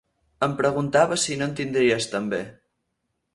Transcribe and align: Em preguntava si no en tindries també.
Em 0.45 0.53
preguntava 0.61 1.17
si 1.25 1.37
no 1.41 1.49
en 1.49 1.53
tindries 1.61 2.09
també. 2.15 2.41